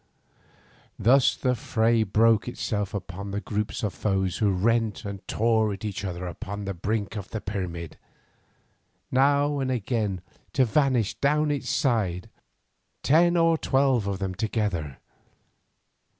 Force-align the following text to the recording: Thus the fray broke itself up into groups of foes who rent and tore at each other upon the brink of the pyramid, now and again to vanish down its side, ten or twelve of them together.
Thus 0.97 1.35
the 1.35 1.53
fray 1.53 2.01
broke 2.01 2.47
itself 2.47 2.95
up 2.95 3.13
into 3.13 3.39
groups 3.39 3.83
of 3.83 3.93
foes 3.93 4.39
who 4.39 4.49
rent 4.49 5.05
and 5.05 5.21
tore 5.27 5.71
at 5.73 5.85
each 5.85 6.03
other 6.03 6.25
upon 6.25 6.65
the 6.65 6.73
brink 6.73 7.15
of 7.15 7.29
the 7.29 7.39
pyramid, 7.39 7.97
now 9.11 9.59
and 9.59 9.69
again 9.69 10.21
to 10.53 10.65
vanish 10.65 11.13
down 11.19 11.51
its 11.51 11.69
side, 11.69 12.31
ten 13.03 13.37
or 13.37 13.59
twelve 13.59 14.07
of 14.07 14.17
them 14.17 14.33
together. 14.33 14.97